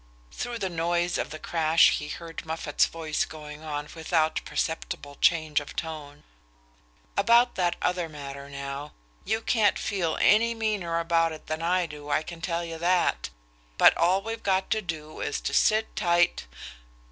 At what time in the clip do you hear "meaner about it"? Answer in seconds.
10.55-11.45